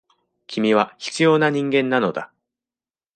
[0.47, 2.33] 君は必要な人間なのだ。